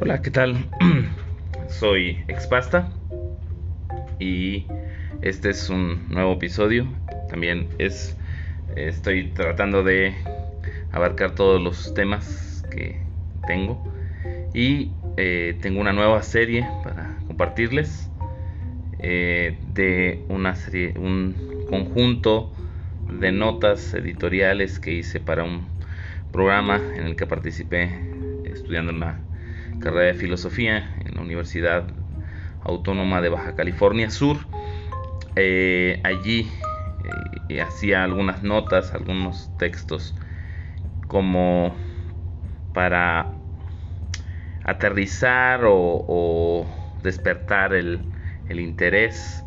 Hola, 0.00 0.22
¿qué 0.22 0.30
tal? 0.30 0.70
Soy 1.68 2.24
Expasta 2.28 2.96
y 4.20 4.68
este 5.22 5.50
es 5.50 5.68
un 5.70 6.08
nuevo 6.08 6.34
episodio. 6.34 6.86
También 7.28 7.68
es 7.78 8.16
estoy 8.76 9.32
tratando 9.32 9.82
de 9.82 10.14
abarcar 10.92 11.34
todos 11.34 11.60
los 11.60 11.94
temas 11.94 12.62
que 12.70 13.02
tengo 13.48 13.82
y 14.54 14.94
eh, 15.16 15.58
tengo 15.60 15.80
una 15.80 15.92
nueva 15.92 16.22
serie 16.22 16.64
para 16.84 17.18
compartirles 17.26 18.08
eh, 19.00 19.58
de 19.66 20.24
una 20.28 20.54
serie, 20.54 20.94
un 20.96 21.66
conjunto 21.68 22.52
de 23.08 23.32
notas 23.32 23.94
editoriales 23.94 24.78
que 24.78 24.92
hice 24.92 25.18
para 25.18 25.42
un 25.42 25.66
programa 26.30 26.80
en 26.94 27.04
el 27.04 27.16
que 27.16 27.26
participé 27.26 27.90
estudiando 28.44 28.92
una 28.92 29.27
carrera 29.80 30.12
de 30.12 30.14
filosofía 30.14 30.94
en 31.04 31.14
la 31.14 31.22
Universidad 31.22 31.84
Autónoma 32.62 33.20
de 33.20 33.28
Baja 33.28 33.54
California 33.54 34.10
Sur. 34.10 34.38
Eh, 35.36 36.00
allí 36.04 36.50
eh, 37.48 37.62
hacía 37.62 38.04
algunas 38.04 38.42
notas, 38.42 38.92
algunos 38.92 39.56
textos 39.56 40.14
como 41.06 41.74
para 42.74 43.32
aterrizar 44.64 45.62
o, 45.64 46.66
despertar 47.02 47.72
el, 47.72 48.00
interés 48.50 49.44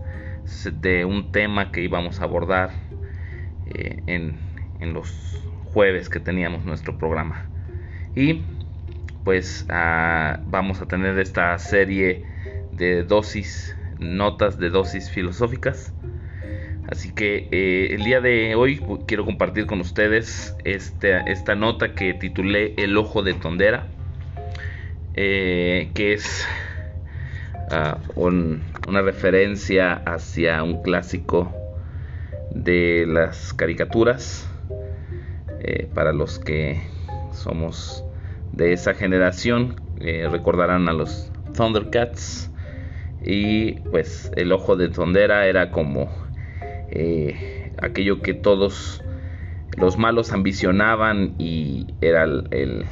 de 0.71 1.05
un 1.05 1.31
tema 1.31 1.71
que 1.71 1.81
íbamos 1.81 2.21
a 2.21 2.23
abordar 2.23 2.71
eh, 3.67 4.01
en, 4.07 4.39
en 4.79 4.93
los 4.93 5.47
jueves 5.65 6.09
que 6.09 6.19
teníamos 6.19 6.65
nuestro 6.65 6.97
programa. 6.97 7.45
Y 8.15 8.43
pues 9.23 9.65
ah, 9.69 10.39
vamos 10.45 10.81
a 10.81 10.87
tener 10.87 11.17
esta 11.19 11.57
serie 11.59 12.25
de 12.71 13.03
dosis, 13.03 13.75
notas 13.99 14.57
de 14.57 14.69
dosis 14.69 15.09
filosóficas. 15.09 15.93
Así 16.87 17.13
que 17.13 17.47
eh, 17.51 17.93
el 17.93 18.03
día 18.03 18.21
de 18.21 18.55
hoy 18.55 18.81
quiero 19.07 19.23
compartir 19.23 19.65
con 19.65 19.79
ustedes 19.79 20.55
este, 20.63 21.31
esta 21.31 21.55
nota 21.55 21.93
que 21.93 22.13
titulé 22.13 22.73
El 22.77 22.97
ojo 22.97 23.21
de 23.21 23.33
Tondera, 23.33 23.87
eh, 25.13 25.91
que 25.93 26.13
es 26.13 26.45
ah, 27.69 27.99
una 28.15 29.01
referencia 29.01 29.93
hacia 29.93 30.63
un 30.63 30.81
clásico 30.81 31.53
de 32.49 33.05
las 33.07 33.53
caricaturas, 33.53 34.49
eh, 35.63 35.87
para 35.93 36.11
los 36.11 36.39
que 36.39 36.81
somos 37.31 38.03
de 38.51 38.73
esa 38.73 38.93
generación 38.93 39.75
eh, 39.99 40.27
recordarán 40.29 40.89
a 40.89 40.93
los 40.93 41.31
Thundercats 41.53 42.51
y 43.23 43.73
pues 43.91 44.31
el 44.35 44.51
ojo 44.51 44.75
de 44.75 44.89
Tondera 44.89 45.47
era 45.47 45.71
como 45.71 46.11
eh, 46.89 47.71
aquello 47.81 48.21
que 48.21 48.33
todos 48.33 49.03
los 49.77 49.97
malos 49.97 50.33
ambicionaban 50.33 51.35
y 51.37 51.87
era 52.01 52.23
el, 52.23 52.85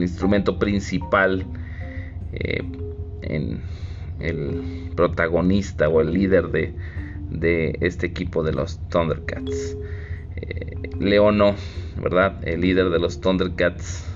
instrumento 0.00 0.58
principal 0.58 1.46
eh, 2.32 2.62
en 3.22 3.60
el 4.18 4.90
protagonista 4.96 5.88
o 5.88 6.00
el 6.00 6.12
líder 6.12 6.48
de, 6.48 6.74
de 7.30 7.76
este 7.82 8.06
equipo 8.06 8.42
de 8.42 8.52
los 8.52 8.80
Thundercats. 8.88 9.76
Leono, 10.98 11.54
¿verdad? 12.02 12.40
El 12.42 12.62
líder 12.62 12.88
de 12.90 12.98
los 12.98 13.20
Thundercats 13.20 14.15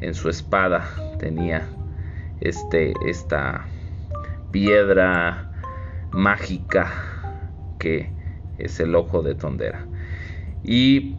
en 0.00 0.14
su 0.14 0.28
espada 0.28 0.88
tenía 1.18 1.68
este 2.40 2.92
esta 3.06 3.66
piedra 4.50 5.52
mágica 6.12 6.92
que 7.78 8.10
es 8.58 8.80
el 8.80 8.94
ojo 8.94 9.22
de 9.22 9.34
Tondera. 9.34 9.86
Y 10.64 11.16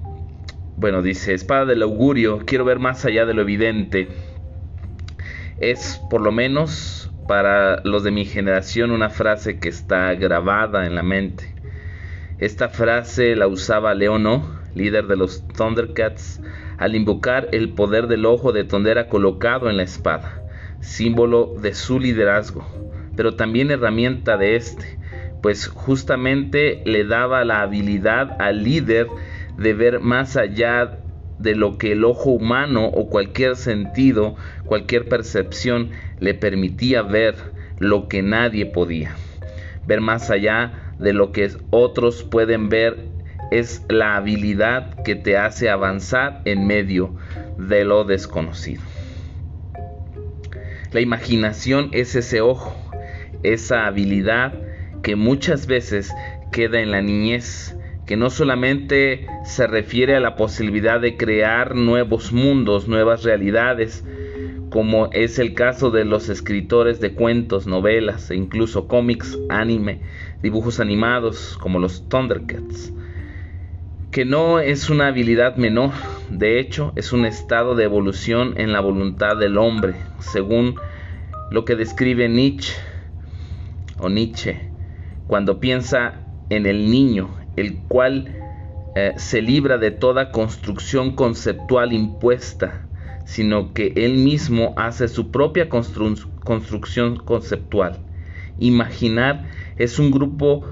bueno, 0.76 1.02
dice, 1.02 1.34
espada 1.34 1.66
del 1.66 1.82
augurio, 1.82 2.40
quiero 2.46 2.66
ver 2.66 2.80
más 2.80 3.06
allá 3.06 3.26
de 3.26 3.34
lo 3.34 3.42
evidente. 3.42 4.08
Es 5.60 6.02
por 6.10 6.22
lo 6.22 6.32
menos 6.32 7.12
para 7.28 7.82
los 7.84 8.04
de 8.04 8.12
mi 8.12 8.26
generación 8.26 8.92
una 8.92 9.10
frase 9.10 9.60
que 9.60 9.70
está 9.70 10.14
grabada 10.16 10.86
en 10.86 10.96
la 10.96 11.04
mente. 11.04 11.54
Esta 12.38 12.70
frase 12.70 13.36
la 13.36 13.48
usaba 13.48 13.94
Leono, 13.94 14.59
líder 14.76 15.08
de 15.08 15.18
los 15.18 15.48
Thundercats, 15.48 16.42
al 16.78 16.96
invocar 16.96 17.50
el 17.52 17.70
poder 17.70 18.08
del 18.08 18.26
ojo 18.26 18.52
de 18.52 18.64
Tondera 18.64 19.08
colocado 19.10 19.70
en 19.70 19.78
la 19.78 19.84
espada, 19.84 20.44
símbolo 20.80 21.56
de 21.62 21.74
su 21.74 22.00
liderazgo, 22.00 22.66
pero 23.16 23.36
también 23.36 23.72
herramienta 23.72 24.38
de 24.38 24.56
este, 24.56 25.00
pues 25.42 25.68
justamente 25.68 26.82
le 26.86 27.06
daba 27.06 27.44
la 27.46 27.62
habilidad 27.62 28.36
al 28.40 28.64
líder 28.64 29.08
de 29.58 29.74
ver 29.74 30.00
más 30.00 30.38
allá 30.38 31.00
de 31.40 31.56
lo 31.56 31.78
que 31.78 31.94
el 31.94 32.04
ojo 32.04 32.32
humano 32.32 32.86
o 32.86 33.10
cualquier 33.10 33.56
sentido, 33.56 34.36
cualquier 34.66 35.08
percepción 35.08 35.92
le 36.20 36.34
permitía 36.34 37.02
ver 37.02 37.36
lo 37.80 38.08
que 38.08 38.22
nadie 38.22 38.66
podía. 38.66 39.16
Ver 39.88 40.02
más 40.02 40.30
allá 40.30 40.94
de 41.00 41.14
lo 41.14 41.32
que 41.32 41.50
otros 41.72 42.24
pueden 42.24 42.70
ver 42.70 43.08
es 43.52 43.86
la 43.90 44.16
habilidad 44.16 45.04
que 45.04 45.16
te 45.16 45.38
hace 45.38 45.70
avanzar 45.70 46.42
en 46.46 46.68
medio 46.68 47.16
de 47.58 47.84
lo 47.84 48.04
desconocido. 48.04 48.82
La 50.92 51.02
imaginación 51.02 51.90
es 51.92 52.16
ese 52.16 52.42
ojo, 52.42 52.76
esa 53.44 53.86
habilidad 53.86 54.54
que 55.04 55.16
muchas 55.16 55.68
veces 55.68 56.14
queda 56.52 56.82
en 56.82 56.92
la 56.92 57.02
niñez, 57.02 57.78
que 58.06 58.18
no 58.18 58.32
solamente 58.32 59.28
se 59.44 59.68
refiere 59.68 60.16
a 60.16 60.20
la 60.20 60.36
posibilidad 60.36 61.00
de 61.00 61.16
crear 61.16 61.76
nuevos 61.76 62.32
mundos, 62.32 62.88
nuevas 62.88 63.24
realidades, 63.24 64.04
como 64.72 65.10
es 65.12 65.40
el 65.40 65.54
caso 65.54 65.92
de 65.92 66.06
los 66.06 66.30
escritores 66.30 67.00
de 67.00 67.14
cuentos, 67.14 67.68
novelas 67.68 68.32
e 68.32 68.36
incluso 68.36 68.88
cómics, 68.88 69.38
anime, 69.50 70.02
dibujos 70.42 70.80
animados 70.80 71.58
como 71.60 71.80
los 71.80 72.08
Thundercats, 72.10 72.94
que 74.12 74.26
no 74.26 74.60
es 74.60 74.90
una 74.90 75.08
habilidad 75.08 75.56
menor, 75.58 75.92
de 76.32 76.60
hecho 76.60 76.94
es 76.96 77.14
un 77.14 77.26
estado 77.26 77.76
de 77.76 77.84
evolución 77.84 78.56
en 78.58 78.74
la 78.74 78.80
voluntad 78.80 79.38
del 79.38 79.58
hombre, 79.58 79.96
según 80.20 80.76
lo 81.52 81.64
que 81.64 81.76
describe 81.76 82.28
Nietzsche 82.28 82.74
o 84.00 84.10
Nietzsche, 84.10 84.72
cuando 85.28 85.60
piensa 85.60 86.22
en 86.50 86.66
el 86.66 86.90
niño, 86.90 87.30
el 87.56 87.84
cual 87.88 88.36
eh, 88.96 89.14
se 89.18 89.44
libra 89.44 89.78
de 89.78 89.92
toda 89.92 90.32
construcción 90.32 91.16
conceptual 91.16 91.94
impuesta, 91.94 92.88
sino 93.26 93.74
que 93.74 93.94
él 93.96 94.16
mismo 94.16 94.74
hace 94.76 95.08
su 95.08 95.30
propia 95.30 95.70
construcción 95.70 97.18
conceptual. 97.18 98.00
Imaginar 98.58 99.52
es 99.78 100.00
un 100.00 100.10
grupo 100.10 100.66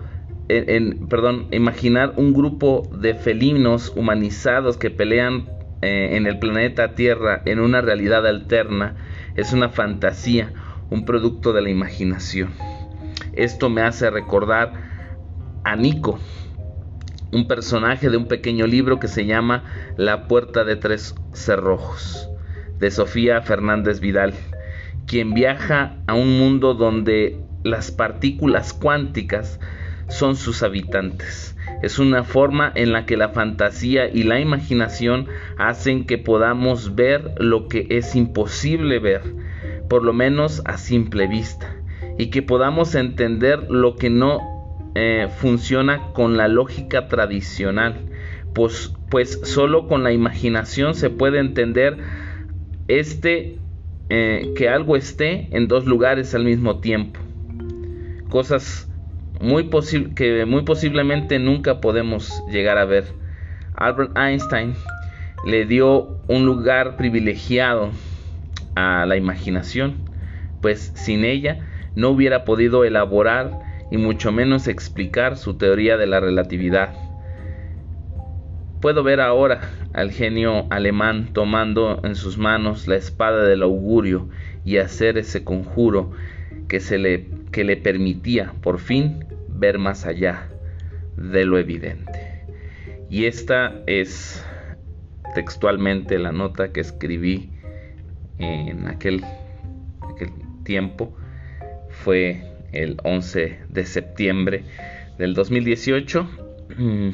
perdón, 0.48 1.48
imaginar 1.52 2.14
un 2.16 2.34
grupo 2.34 2.90
de 2.92 3.14
felinos 3.16 3.92
humanizados 3.96 4.78
que 4.78 4.90
pelean 4.90 5.50
eh, 5.82 6.12
en 6.14 6.26
el 6.26 6.40
planeta 6.40 6.96
Tierra 6.96 7.42
en 7.46 7.60
una 7.60 7.82
realidad 7.82 8.26
alterna 8.26 8.96
es 9.36 9.54
una 9.54 9.70
fantasía, 9.70 10.54
un 10.90 11.06
producto 11.06 11.54
de 11.54 11.62
la 11.62 11.70
imaginación. 11.70 12.50
Esto 13.34 13.70
me 13.70 13.82
hace 13.82 14.10
recordar 14.10 14.74
a 15.64 15.76
Nico, 15.76 16.20
un 17.32 17.48
personaje 17.48 18.10
de 18.10 18.18
un 18.18 18.28
pequeño 18.28 18.66
libro 18.66 19.00
que 19.00 19.08
se 19.08 19.26
llama 19.26 19.66
La 19.98 20.28
puerta 20.28 20.64
de 20.64 20.78
tres 20.78 21.14
cerrojos, 21.34 22.30
de 22.80 22.90
Sofía 22.90 23.42
Fernández 23.42 24.00
Vidal, 24.00 24.34
quien 25.06 25.34
viaja 25.34 25.98
a 26.08 26.14
un 26.14 26.40
mundo 26.40 26.74
donde 26.74 27.40
las 27.64 27.92
partículas 27.92 28.74
cuánticas 28.74 29.60
son 30.08 30.36
sus 30.36 30.64
habitantes. 30.64 31.56
Es 31.82 32.00
una 32.00 32.24
forma 32.24 32.72
en 32.74 32.92
la 32.92 33.06
que 33.06 33.18
la 33.18 33.30
fantasía 33.30 34.10
y 34.10 34.24
la 34.24 34.40
imaginación 34.40 35.28
hacen 35.58 36.06
que 36.06 36.18
podamos 36.18 36.96
ver 36.96 37.36
lo 37.38 37.68
que 37.68 37.88
es 37.90 38.16
imposible 38.16 39.00
ver, 39.00 39.22
por 39.90 40.04
lo 40.04 40.14
menos 40.14 40.62
a 40.66 40.78
simple 40.78 41.28
vista, 41.28 41.76
y 42.18 42.30
que 42.30 42.42
podamos 42.42 42.96
entender 42.96 43.70
lo 43.70 43.96
que 43.96 44.10
no 44.10 44.58
eh, 44.96 45.28
funciona 45.38 46.14
con 46.14 46.38
la 46.38 46.48
lógica 46.48 47.08
tradicional, 47.08 47.96
pues, 48.56 48.94
pues 49.12 49.40
solo 49.44 49.88
con 49.88 50.04
la 50.04 50.12
imaginación 50.12 50.96
se 50.96 51.12
puede 51.12 51.40
entender 51.40 51.98
este 52.88 53.60
eh, 54.10 54.54
que 54.56 54.70
algo 54.70 54.96
esté 54.96 55.56
en 55.56 55.68
dos 55.68 55.86
lugares 55.86 56.34
al 56.34 56.46
mismo 56.46 56.80
tiempo. 56.80 57.20
Cosas 58.30 58.90
muy 59.40 59.70
que 60.16 60.46
muy 60.46 60.64
posiblemente 60.64 61.40
nunca 61.40 61.80
podemos 61.82 62.44
llegar 62.50 62.78
a 62.78 62.86
ver. 62.86 63.06
Albert 63.76 64.18
Einstein 64.18 64.74
le 65.46 65.66
dio 65.66 66.18
un 66.28 66.46
lugar 66.46 66.98
privilegiado 66.98 67.92
a 68.76 69.06
la 69.06 69.18
imaginación, 69.18 69.98
pues 70.62 70.92
sin 70.96 71.26
ella 71.26 71.60
no 71.96 72.10
hubiera 72.10 72.44
podido 72.44 72.84
elaborar 72.84 73.60
y 73.92 73.98
mucho 73.98 74.32
menos 74.32 74.68
explicar 74.68 75.38
su 75.38 75.56
teoría 75.56 75.98
de 75.98 76.08
la 76.08 76.20
relatividad. 76.20 76.94
Puedo 78.82 79.04
ver 79.04 79.22
ahora 79.22 79.62
al 79.94 80.12
genio 80.12 80.68
alemán 80.70 81.30
tomando 81.34 82.02
en 82.04 82.16
sus 82.16 82.38
manos 82.38 82.88
la 82.88 82.96
espada 82.96 83.44
del 83.46 83.64
augurio 83.64 84.30
y 84.66 84.78
hacer 84.78 85.18
ese 85.18 85.44
conjuro 85.44 86.12
que, 86.68 86.80
se 86.80 87.28
que 87.52 87.64
le 87.64 87.78
permitía 87.78 88.54
por 88.62 88.80
fin 88.80 89.27
ver 89.58 89.80
más 89.80 90.06
allá 90.06 90.50
de 91.16 91.46
lo 91.46 91.58
evidente. 91.58 92.46
Y 93.10 93.26
esta 93.26 93.82
es 93.86 94.44
textualmente 95.34 96.20
la 96.20 96.32
nota 96.32 96.72
que 96.72 96.82
escribí 96.82 97.52
en 98.38 98.88
aquel, 98.88 99.24
tiempo. 100.64 101.16
Fue 101.90 102.44
el 102.74 102.98
11 103.04 103.60
de 103.70 103.86
septiembre 103.86 104.64
del 105.18 105.34
2018. 105.34 106.30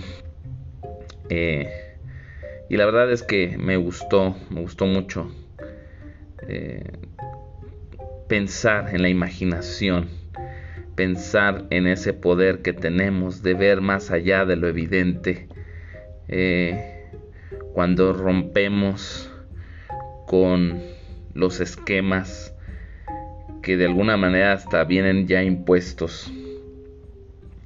Eh, 1.30 1.70
y 2.70 2.76
la 2.76 2.86
verdad 2.86 3.10
es 3.12 3.24
que 3.24 3.58
me 3.58 3.78
gustó, 3.78 4.36
me 4.50 4.60
gustó 4.60 4.86
mucho 4.86 5.32
eh, 6.48 6.84
pensar 8.28 8.94
en 8.94 9.02
la 9.02 9.10
imaginación, 9.10 10.10
pensar 10.96 11.66
en 11.70 11.88
ese 11.88 12.14
poder 12.14 12.62
que 12.62 12.74
tenemos 12.74 13.44
de 13.44 13.54
ver 13.54 13.82
más 13.82 14.12
allá 14.12 14.46
de 14.46 14.56
lo 14.56 14.68
evidente. 14.68 15.48
Eh, 16.28 17.10
cuando 17.74 18.14
rompemos 18.14 19.32
con 20.28 20.82
los 21.34 21.60
esquemas 21.60 22.54
que 23.62 23.78
de 23.78 23.86
alguna 23.86 24.18
manera 24.18 24.54
hasta 24.54 24.84
vienen 24.84 25.28
ya 25.28 25.44
impuestos 25.44 26.32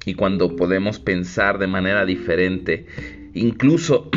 y 0.04 0.14
cuando 0.14 0.56
podemos 0.56 0.98
pensar 0.98 1.58
de 1.58 1.66
manera 1.66 2.06
diferente 2.06 2.86
incluso 3.34 4.10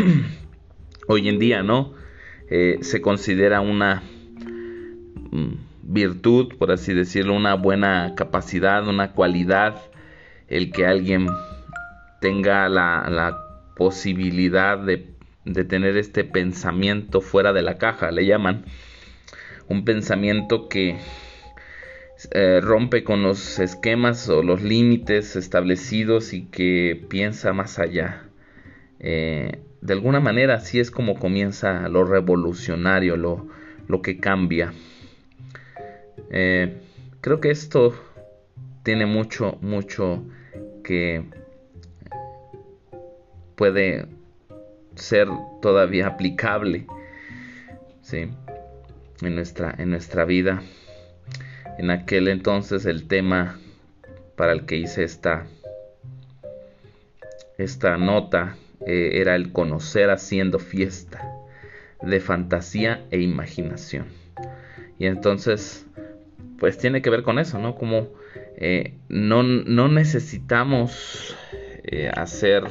hoy 1.07 1.27
en 1.27 1.39
día, 1.39 1.63
¿no? 1.63 1.93
Eh, 2.49 2.79
se 2.81 3.01
considera 3.01 3.61
una 3.61 4.03
mm, 5.31 5.53
virtud, 5.83 6.55
por 6.57 6.71
así 6.71 6.93
decirlo, 6.93 7.35
una 7.35 7.55
buena 7.55 8.13
capacidad, 8.15 8.87
una 8.87 9.11
cualidad, 9.13 9.81
el 10.47 10.71
que 10.71 10.85
alguien 10.85 11.27
tenga 12.19 12.69
la, 12.69 13.47
posibilidad 13.75 14.77
de, 14.77 15.07
tener 15.65 15.97
este 15.97 16.23
pensamiento 16.23 17.19
fuera 17.19 17.51
de 17.51 17.63
la 17.63 17.77
caja, 17.77 18.11
le 18.11 18.25
llaman. 18.25 18.65
Un 19.67 19.85
pensamiento 19.85 20.67
que 20.69 20.97
eh, 22.31 22.59
rompe 22.61 23.03
con 23.03 23.23
los 23.23 23.57
esquemas 23.57 24.29
o 24.29 24.43
los 24.43 24.61
límites 24.61 25.35
establecidos 25.35 26.33
y 26.33 26.45
que 26.45 27.03
piensa 27.09 27.53
más 27.53 27.79
allá. 27.79 28.23
Eh, 28.99 29.59
de 29.81 29.93
alguna 29.93 30.19
manera 30.19 30.55
así 30.55 30.79
es 30.79 30.91
como 30.91 31.17
comienza 31.17 31.89
lo 31.89 32.03
revolucionario, 32.03 33.17
lo 33.17 34.01
que 34.03 34.19
cambia. 34.19 34.73
Eh, 36.29 36.81
creo 37.21 37.39
que 37.41 37.51
esto 37.51 37.93
tiene 38.83 39.05
mucho, 39.05 39.57
mucho 39.61 40.23
que 40.83 41.23
puede 43.55 44.07
ser 44.95 45.27
todavía 45.61 46.07
aplicable 46.07 46.85
en, 48.11 49.35
nuestra, 49.35 49.73
en 49.77 49.89
nuestra 49.89 50.25
vida. 50.25 50.61
En 51.77 51.89
aquel 51.89 52.27
entonces 52.27 52.85
el 52.85 53.07
tema 53.07 53.59
para 54.35 54.53
el 54.53 54.65
que 54.65 54.77
hice 54.77 55.03
esta, 55.03 55.47
esta 57.57 57.97
nota 57.97 58.55
eh, 58.85 59.11
era 59.21 59.35
el 59.35 59.51
conocer 59.51 60.09
haciendo 60.09 60.59
fiesta 60.59 61.21
de 62.01 62.19
fantasía 62.19 63.05
e 63.11 63.19
imaginación. 63.19 64.07
Y 64.97 65.05
entonces, 65.05 65.85
pues 66.61 66.77
tiene 66.77 67.01
que 67.01 67.09
ver 67.09 67.23
con 67.23 67.39
eso, 67.39 67.57
¿no? 67.57 67.73
Como 67.73 68.09
eh, 68.55 68.93
no, 69.09 69.41
necesitamos 69.41 71.35
eh, 71.83 72.11
hacer 72.15 72.65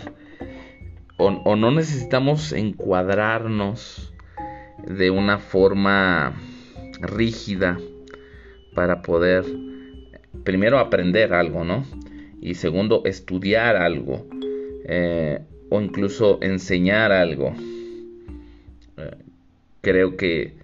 o, 1.17 1.57
no 1.57 1.73
necesitamos 1.73 2.53
encuadrarnos 2.53 4.15
de 4.87 5.11
una 5.11 5.39
forma 5.39 6.41
rígida 7.01 7.81
para 8.77 9.03
poder 9.03 9.45
primero 10.45 10.79
aprender 10.79 11.35
algo, 11.35 11.65
¿no? 11.65 11.85
Y 12.41 12.55
segundo, 12.55 13.03
estudiar 13.07 13.75
algo 13.75 14.25
o 15.69 15.81
incluso 15.81 16.39
enseñar 16.43 17.11
algo. 17.11 17.55
Eh, 18.99 19.17
creo 19.81 20.17
que 20.17 20.55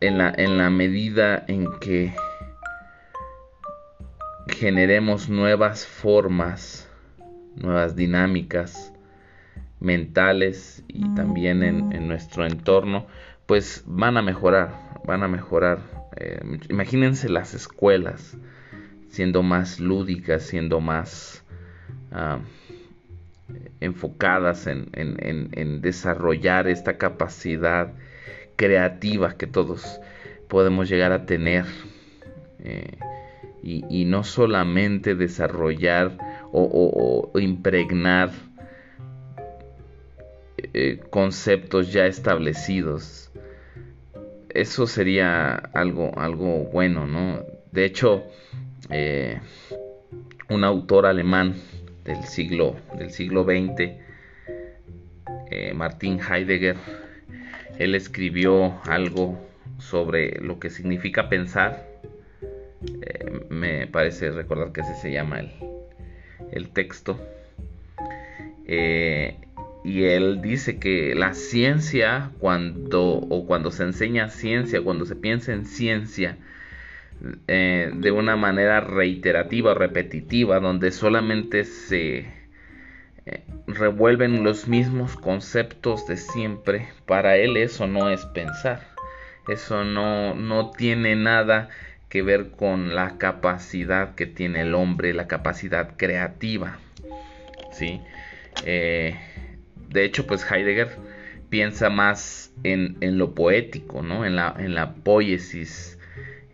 en 0.00 0.18
la, 0.18 0.32
en 0.36 0.58
la 0.58 0.70
medida 0.70 1.44
en 1.48 1.68
que 1.80 2.12
generemos 4.48 5.28
nuevas 5.28 5.86
formas, 5.86 6.88
nuevas 7.56 7.96
dinámicas 7.96 8.92
mentales 9.80 10.84
y 10.88 11.14
también 11.14 11.62
en, 11.62 12.08
nuestro 12.08 12.46
entorno, 12.46 13.06
pues 13.46 13.84
van 13.86 14.16
a 14.16 14.22
mejorar, 14.22 14.74
van 15.04 15.22
a 15.22 15.28
mejorar. 15.28 15.80
Eh, 16.16 16.40
imagínense 16.68 17.28
las 17.28 17.54
escuelas 17.54 18.36
siendo 19.08 19.42
más 19.42 19.80
lúdicas, 19.80 20.44
siendo 20.44 20.80
más... 20.80 21.44
Ah, 22.10 22.38
enfocadas 23.80 24.66
en, 24.66 25.80
desarrollar 25.80 26.68
esta 26.68 26.98
capacidad 26.98 27.92
creativa 28.58 29.36
que 29.38 29.46
todos 29.46 30.00
podemos 30.48 30.90
llegar 30.90 31.12
a 31.12 31.24
tener. 31.24 31.64
Eh, 32.58 32.98
y, 33.62 34.04
no 34.06 34.24
solamente 34.24 35.14
desarrollar 35.14 36.16
o, 36.52 37.30
impregnar 37.38 38.30
eh, 40.56 41.00
conceptos 41.10 41.92
ya 41.92 42.06
establecidos. 42.06 43.30
Eso 44.48 44.86
sería 44.86 45.54
algo, 45.54 46.18
algo 46.18 46.64
bueno, 46.72 47.06
¿no? 47.06 47.44
De 47.72 47.84
hecho, 47.84 48.24
eh, 48.90 49.38
un 50.48 50.64
autor 50.64 51.04
alemán 51.04 51.54
del 52.04 52.24
siglo, 52.24 52.76
del 52.96 53.10
siglo 53.10 53.44
XX, 53.44 53.92
Martin 55.74 56.20
Heidegger, 56.20 56.76
él 57.78 57.94
escribió 57.94 58.80
algo 58.84 59.38
sobre 59.78 60.40
lo 60.40 60.58
que 60.58 60.68
significa 60.68 61.28
pensar. 61.28 61.86
Eh, 63.02 63.46
me 63.48 63.86
parece 63.86 64.30
recordar 64.30 64.72
que 64.72 64.80
ese 64.80 64.94
se 64.96 65.12
llama 65.12 65.40
el, 65.40 65.52
el 66.50 66.68
texto. 66.70 67.18
Eh, 68.66 69.36
y 69.84 70.02
él 70.04 70.42
dice 70.42 70.78
que 70.78 71.14
la 71.14 71.34
ciencia, 71.34 72.32
cuando, 72.40 73.04
o 73.04 73.46
cuando 73.46 73.70
se 73.70 73.84
enseña 73.84 74.28
ciencia, 74.28 74.82
cuando 74.82 75.06
se 75.06 75.14
piensa 75.14 75.52
en 75.52 75.64
ciencia, 75.64 76.36
eh, 77.46 77.90
de 77.94 78.10
una 78.10 78.36
manera 78.36 78.80
reiterativa, 78.80 79.74
repetitiva, 79.74 80.58
donde 80.58 80.90
solamente 80.90 81.64
se 81.64 82.37
revuelven 83.66 84.42
los 84.44 84.68
mismos 84.68 85.16
conceptos 85.16 86.06
de 86.06 86.16
siempre, 86.16 86.88
para 87.06 87.36
él 87.36 87.56
eso 87.56 87.86
no 87.86 88.10
es 88.10 88.24
pensar. 88.26 88.86
Eso 89.48 89.84
no, 89.84 90.34
no 90.34 90.70
tiene 90.70 91.16
nada 91.16 91.70
que 92.08 92.22
ver 92.22 92.50
con 92.50 92.94
la 92.94 93.18
capacidad 93.18 94.14
que 94.14 94.26
tiene 94.26 94.62
el 94.62 94.74
hombre, 94.74 95.14
la 95.14 95.26
capacidad 95.26 95.96
creativa. 95.96 96.78
¿sí? 97.72 98.00
Eh, 98.64 99.16
de 99.88 100.04
hecho, 100.04 100.26
pues 100.26 100.50
Heidegger 100.50 100.96
piensa 101.48 101.88
más 101.88 102.52
en, 102.62 102.96
en 103.00 103.16
lo 103.18 103.34
poético, 103.34 104.02
¿no? 104.02 104.26
en, 104.26 104.36
la, 104.36 104.54
en 104.58 104.74
la 104.74 104.94
poiesis 104.94 105.98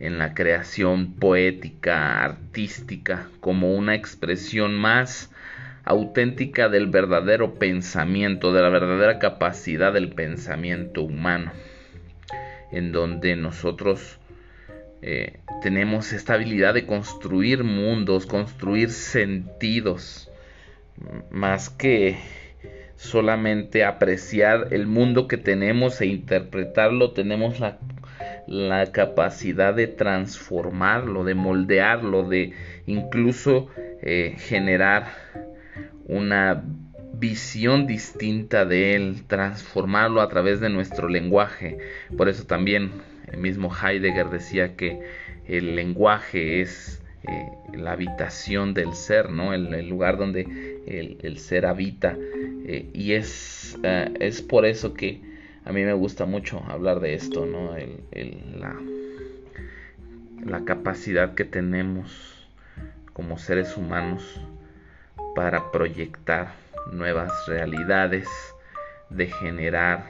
en 0.05 0.19
la 0.19 0.35
creación 0.35 1.15
poética, 1.15 2.23
artística, 2.23 3.29
como 3.41 3.75
una 3.75 3.95
expresión 3.95 4.75
más 4.75 5.31
auténtica 5.85 6.69
del 6.69 6.87
verdadero 6.87 7.55
pensamiento, 7.55 8.53
de 8.53 8.63
la 8.63 8.71
verdadera 8.71 9.19
capacidad 9.19 9.93
del 9.93 10.11
pensamiento 10.11 11.03
humano, 11.03 11.53
en 12.73 12.93
donde 12.93 13.37
nosotros 13.37 14.19
eh, 15.03 15.41
tenemos 15.63 16.13
esta 16.13 16.35
habilidad 16.35 16.75
de 16.75 16.87
construir 16.87 17.65
mundos, 17.65 18.25
construir 18.27 18.91
sentidos, 18.91 20.31
más 21.31 21.69
que 21.69 22.17
solamente 22.97 23.85
apreciar 23.85 24.69
el 24.71 24.87
mundo 24.87 25.29
que 25.29 25.37
tenemos 25.37 26.01
e 26.01 26.07
interpretarlo, 26.07 27.13
tenemos 27.13 27.61
la 28.47 28.93
capacidad 28.93 29.75
de 29.75 29.89
transformarlo, 29.89 31.25
de 31.25 31.35
moldearlo, 31.35 32.27
de 32.27 32.53
incluso 32.87 33.69
eh, 34.01 34.37
generar 34.39 35.09
una 36.07 36.63
visión 37.19 37.87
distinta 37.87 38.65
de 38.65 38.95
él, 38.95 39.23
transformarlo 39.27 40.21
a 40.21 40.29
través 40.29 40.61
de 40.61 40.69
nuestro 40.69 41.09
lenguaje. 41.09 41.79
Por 42.17 42.29
eso 42.29 42.45
también 42.45 42.91
el 43.31 43.39
mismo 43.39 43.71
Heidegger 43.75 44.31
decía 44.31 44.77
que 44.77 45.01
el 45.47 45.77
lenguaje 45.77 46.61
es 46.61 47.03
eh, 47.23 47.49
la 47.75 47.93
habitación 47.93 48.75
del 48.75 48.95
ser, 48.95 49.31
¿no? 49.31 49.55
el, 49.55 49.89
lugar 49.89 50.19
donde 50.19 50.43
el, 50.87 51.39
ser 51.39 51.67
habita. 51.67 52.17
Eh, 52.67 52.89
y 52.93 53.13
es, 53.13 53.79
eh, 53.83 54.13
es 54.21 54.43
por 54.43 54.67
eso 54.67 54.95
que 54.95 55.23
a 55.65 55.73
mí 55.73 55.83
me 55.83 55.95
gusta 55.95 56.27
mucho 56.27 56.63
hablar 56.69 57.01
de 57.01 57.15
esto, 57.15 57.47
¿no? 57.47 57.75
la, 58.59 58.77
la 60.45 60.65
capacidad 60.65 61.35
que 61.35 61.45
tenemos 61.45 62.47
como 63.15 63.39
seres 63.39 63.77
humanos 63.77 64.41
para 65.35 65.71
proyectar 65.73 66.55
nuevas 66.93 67.33
realidades, 67.47 68.29
de 69.11 69.27
generar 69.27 70.07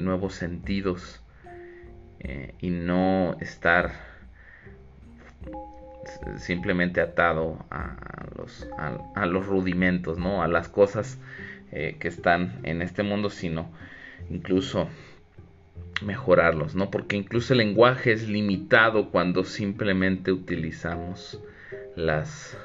nuevos 0.00 0.34
sentidos 0.34 1.22
y 2.58 2.70
no 2.70 3.36
estar 3.40 3.92
simplemente 6.38 7.00
atado 7.00 7.64
a, 7.70 7.96
los, 8.36 8.68
a, 9.14 9.26
los, 9.26 9.46
rudimentos, 9.46 10.18
¿no? 10.18 10.42
A 10.42 10.48
las 10.48 10.68
cosas 10.68 11.18
eh, 11.72 11.96
que 11.98 12.08
están 12.08 12.60
en 12.62 12.82
este 12.82 13.02
mundo, 13.02 13.30
sino 13.30 13.70
incluso 14.30 14.88
mejorarlos, 16.02 16.74
¿no? 16.74 16.90
Porque 16.90 17.16
incluso 17.16 17.52
el 17.52 17.58
lenguaje 17.58 18.12
es 18.12 18.28
limitado 18.28 19.10
cuando 19.10 19.44
simplemente 19.44 20.32
utilizamos 20.32 21.40
las 21.96 22.56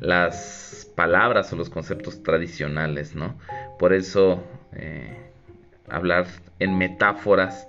las 0.00 0.90
palabras 0.96 1.52
o 1.52 1.56
los 1.56 1.70
conceptos 1.70 2.22
tradicionales, 2.22 3.14
¿no? 3.14 3.38
Por 3.78 3.92
eso 3.92 4.42
eh, 4.72 5.16
hablar 5.88 6.26
en 6.58 6.78
metáforas 6.78 7.68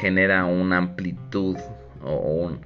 genera 0.00 0.44
una 0.44 0.78
amplitud 0.78 1.56
o, 2.02 2.58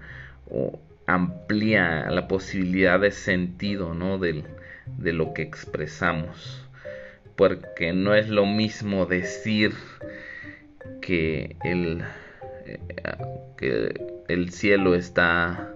amplía 1.06 2.08
la 2.10 2.28
posibilidad 2.28 2.98
de 2.98 3.10
sentido 3.10 3.92
¿no? 3.92 4.18
de, 4.18 4.42
lo 5.12 5.34
que 5.34 5.42
expresamos. 5.42 6.66
Porque 7.36 7.92
no 7.92 8.14
es 8.14 8.28
lo 8.28 8.46
mismo 8.46 9.04
decir 9.06 9.74
que 11.02 11.56
el, 11.64 12.04
eh, 12.64 12.78
que 13.56 14.00
el 14.28 14.50
cielo 14.50 14.94
está 14.94 15.73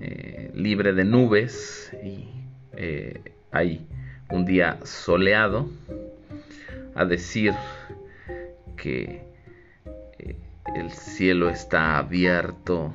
eh, 0.00 0.50
libre 0.54 0.92
de 0.92 1.04
nubes 1.04 1.92
y 2.02 2.28
eh, 2.72 3.20
hay 3.50 3.86
un 4.30 4.44
día 4.44 4.78
soleado 4.84 5.68
a 6.94 7.04
decir 7.04 7.54
que 8.76 9.22
el 10.74 10.90
cielo 10.92 11.50
está 11.50 11.98
abierto 11.98 12.92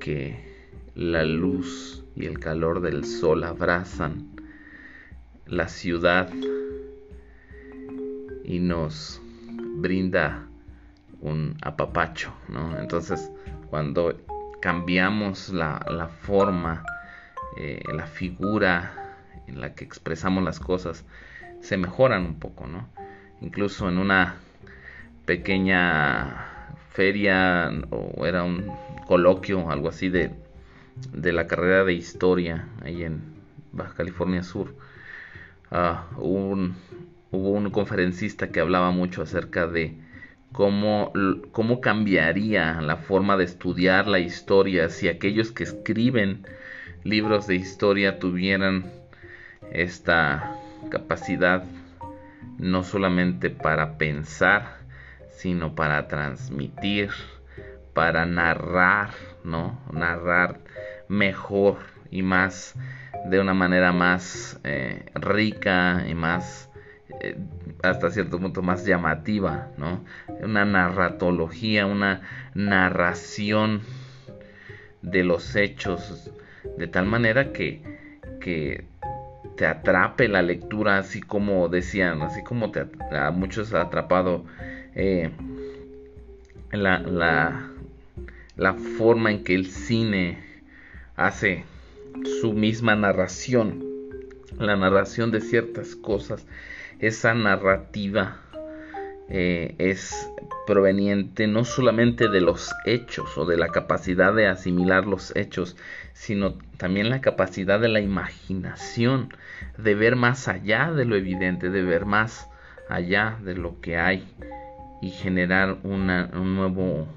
que 0.00 0.52
la 0.94 1.24
luz 1.24 2.04
y 2.16 2.26
el 2.26 2.38
calor 2.38 2.80
del 2.80 3.04
sol 3.04 3.44
abrazan 3.44 4.32
la 5.46 5.68
ciudad 5.68 6.28
y 8.44 8.58
nos 8.58 9.20
brinda 9.76 10.46
un 11.20 11.56
apapacho, 11.62 12.32
¿no? 12.48 12.78
Entonces, 12.78 13.30
cuando 13.70 14.14
cambiamos 14.62 15.48
la, 15.48 16.08
forma, 16.20 16.84
eh, 17.58 17.82
la 17.92 18.06
figura 18.06 19.16
en 19.48 19.60
la 19.60 19.74
que 19.74 19.84
expresamos 19.84 20.44
las 20.44 20.60
cosas, 20.60 21.04
se 21.60 21.76
mejoran 21.76 22.24
un 22.24 22.38
poco, 22.38 22.68
¿no? 22.68 22.88
Incluso 23.40 23.88
en 23.88 23.98
una 23.98 24.36
pequeña 25.26 26.70
feria 26.90 27.72
o 27.90 28.24
era 28.24 28.44
un 28.44 28.72
coloquio, 29.08 29.68
algo 29.68 29.88
así 29.88 30.08
de, 30.08 30.30
de 31.12 31.32
la 31.32 31.48
carrera 31.48 31.82
de 31.84 31.94
historia 31.94 32.68
ahí 32.82 33.02
en 33.02 33.20
Baja 33.72 33.94
California 33.94 34.44
Sur. 34.44 34.76
Ah, 35.72 36.06
hubo 36.18 37.50
un 37.50 37.70
conferencista 37.70 38.50
que 38.52 38.60
hablaba 38.60 38.92
mucho 38.92 39.22
acerca 39.22 39.66
de 39.66 39.96
cómo, 40.52 41.12
cómo 41.50 41.80
cambiaría 41.80 42.80
la 42.80 42.96
forma 42.96 43.36
de 43.36 43.44
estudiar 43.44 44.06
la 44.06 44.18
historia 44.18 44.88
si 44.88 45.08
aquellos 45.08 45.52
que 45.52 45.64
escriben 45.64 46.46
libros 47.04 47.46
de 47.46 47.56
historia 47.56 48.18
tuvieran 48.18 48.90
esta 49.72 50.56
capacidad 50.90 51.64
no 52.58 52.84
solamente 52.84 53.50
para 53.50 53.98
pensar, 53.98 54.76
sino 55.30 55.74
para 55.74 56.06
transmitir, 56.06 57.10
para 57.94 58.26
narrar, 58.26 59.10
¿no? 59.44 59.80
Narrar 59.92 60.60
mejor 61.08 61.78
y 62.10 62.22
más, 62.22 62.74
de 63.26 63.40
una 63.40 63.54
manera 63.54 63.92
más 63.92 64.60
eh, 64.64 65.06
rica 65.14 66.04
y 66.08 66.14
más, 66.14 66.70
eh, 67.22 67.36
hasta 67.82 68.10
cierto 68.10 68.40
punto 68.40 68.62
más 68.62 68.84
llamativa, 68.84 69.68
¿no? 69.76 70.04
Una 70.42 70.64
narratología, 70.64 71.86
una 71.86 72.22
narración 72.54 73.82
de 75.02 75.22
los 75.22 75.54
hechos, 75.54 76.32
de 76.76 76.88
tal 76.88 77.06
manera 77.06 77.52
que, 77.52 77.80
que 78.40 78.84
te 79.56 79.66
atrape 79.66 80.26
la 80.26 80.42
lectura, 80.42 80.98
así 80.98 81.20
como 81.20 81.68
decían, 81.68 82.22
así 82.22 82.42
como 82.42 82.72
a 83.12 83.30
muchos 83.30 83.72
ha 83.72 83.82
atrapado 83.82 84.44
eh, 84.96 85.30
la, 86.72 87.70
la 88.56 88.74
forma 88.74 89.30
en 89.30 89.44
que 89.44 89.54
el 89.54 89.66
cine 89.66 90.38
hace 91.16 91.64
su 92.40 92.52
misma 92.52 92.96
narración, 92.96 93.84
la 94.58 94.76
narración 94.76 95.30
de 95.30 95.40
ciertas 95.40 95.94
cosas, 95.94 96.46
esa 97.02 97.34
narrativa 97.34 98.38
eh, 99.28 99.74
es 99.78 100.30
proveniente 100.66 101.46
no 101.46 101.64
solamente 101.64 102.28
de 102.28 102.40
los 102.40 102.72
hechos 102.86 103.36
o 103.36 103.44
de 103.44 103.56
la 103.56 103.68
capacidad 103.68 104.32
de 104.32 104.46
asimilar 104.46 105.06
los 105.06 105.36
hechos, 105.36 105.76
sino 106.14 106.54
también 106.78 107.10
la 107.10 107.20
capacidad 107.20 107.78
de 107.80 107.88
la 107.88 108.00
imaginación, 108.00 109.34
de 109.76 109.94
ver 109.94 110.16
más 110.16 110.48
allá 110.48 110.90
de 110.92 111.04
lo 111.04 111.16
evidente, 111.16 111.68
de 111.68 111.82
ver 111.82 112.06
más 112.06 112.48
allá 112.88 113.36
de 113.42 113.54
lo 113.54 113.80
que 113.80 113.98
hay 113.98 114.26
y 115.00 115.10
generar 115.10 115.78
un 115.82 116.06
nuevo 116.54 117.08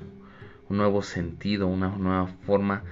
un 0.70 0.78
nuevo 0.78 1.02
sentido, 1.02 1.68
una 1.68 1.90
nueva 1.90 2.28
forma 2.46 2.84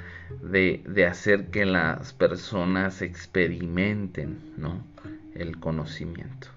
de, 0.42 1.08
hacer 1.10 1.48
que 1.48 1.66
las 1.66 2.14
personas 2.14 3.02
experimenten 3.02 4.54
¿no? 4.58 4.84
el 5.36 5.60
conocimiento. 5.60 6.53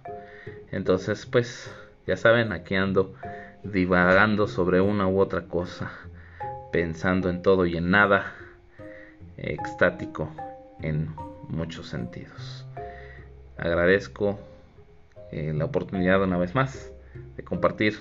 Entonces, 0.73 1.27
pues, 1.27 1.73
ya 2.07 2.17
saben, 2.17 2.53
aquí 2.53 2.75
ando 2.75 3.15
divagando 3.63 4.47
sobre 4.47 4.81
una 4.81 5.09
u 5.09 5.21
otra 5.21 5.43
cosa, 5.43 5.93
pensando 6.73 7.31
en 7.31 7.43
todo 7.43 7.67
y 7.67 7.77
en 7.77 7.91
nada, 7.91 8.35
extático 9.37 10.31
en 10.81 11.15
muchos 11.49 11.89
sentidos. 11.89 12.67
Agradezco 13.57 14.39
eh, 15.33 15.53
la 15.55 15.65
oportunidad 15.65 16.23
una 16.23 16.39
vez 16.39 16.55
más 16.55 16.93
de 17.37 17.43
compartir 17.43 17.99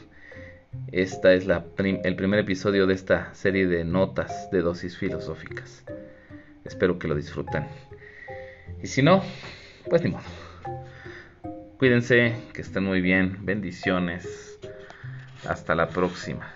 esta 0.91 1.33
es 1.33 1.47
el 1.47 2.15
primer 2.15 2.39
episodio 2.39 2.87
de 2.87 2.93
esta 2.93 3.33
serie 3.33 3.67
de 3.67 3.83
notas 3.83 4.49
de 4.51 4.61
dosis 4.61 4.97
filosóficas. 4.97 5.83
Espero 6.63 6.99
que 6.99 7.07
lo 7.07 7.15
disfruten. 7.15 7.65
Y 8.81 8.87
si 8.87 9.01
no, 9.01 9.23
pues 9.89 10.03
ni 10.03 10.11
modo. 10.11 10.44
Cuídense, 11.77 12.33
que 12.53 12.61
estén 12.61 12.85
muy 12.85 13.01
bien. 13.01 13.39
Bendiciones. 13.41 14.59
Hasta 15.45 15.75
la 15.75 15.89
próxima. 15.89 16.54